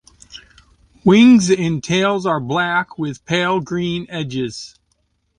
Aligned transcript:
Wings 1.05 1.51
and 1.51 1.83
tails 1.83 2.25
are 2.25 2.39
black 2.39 2.97
with 2.97 3.23
pale 3.23 3.59
green 3.61 4.07
edges. 4.09 4.79